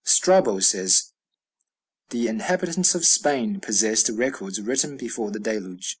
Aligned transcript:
Strabo 0.03 0.59
says, 0.61 1.11
"The 2.09 2.27
inhabitants 2.27 2.95
of 2.95 3.05
Spain 3.05 3.59
possessed 3.59 4.09
records 4.09 4.59
written 4.59 4.97
before 4.97 5.29
the 5.29 5.39
Deluge." 5.39 5.89